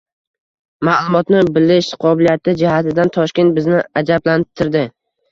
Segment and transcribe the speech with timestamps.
[0.87, 4.83] Maʼlumotni bilish qobiliyati jihatidan Toshkent bizni ajablantirdi.